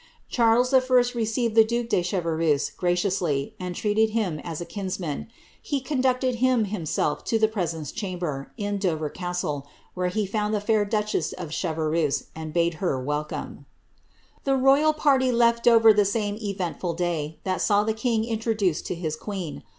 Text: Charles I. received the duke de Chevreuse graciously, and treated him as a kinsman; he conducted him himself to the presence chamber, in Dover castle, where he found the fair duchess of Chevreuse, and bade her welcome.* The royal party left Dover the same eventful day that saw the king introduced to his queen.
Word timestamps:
Charles 0.29 0.73
I. 0.73 0.79
received 1.13 1.53
the 1.53 1.63
duke 1.63 1.89
de 1.89 2.01
Chevreuse 2.01 2.71
graciously, 2.71 3.53
and 3.59 3.75
treated 3.75 4.09
him 4.09 4.39
as 4.39 4.59
a 4.59 4.65
kinsman; 4.65 5.27
he 5.61 5.79
conducted 5.79 6.37
him 6.37 6.65
himself 6.65 7.23
to 7.25 7.37
the 7.37 7.47
presence 7.47 7.91
chamber, 7.91 8.51
in 8.57 8.79
Dover 8.79 9.11
castle, 9.11 9.67
where 9.93 10.07
he 10.07 10.25
found 10.25 10.55
the 10.55 10.59
fair 10.59 10.85
duchess 10.85 11.33
of 11.33 11.51
Chevreuse, 11.53 12.29
and 12.35 12.51
bade 12.51 12.73
her 12.81 12.99
welcome.* 12.99 13.67
The 14.43 14.55
royal 14.57 14.93
party 14.93 15.31
left 15.31 15.65
Dover 15.65 15.93
the 15.93 16.03
same 16.03 16.35
eventful 16.41 16.95
day 16.95 17.37
that 17.43 17.61
saw 17.61 17.83
the 17.83 17.93
king 17.93 18.25
introduced 18.25 18.87
to 18.87 18.95
his 18.95 19.15
queen. 19.15 19.61